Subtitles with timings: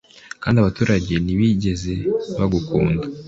[0.43, 1.93] Kandi abaturage ntibigeze
[2.39, 3.05] bagukunda.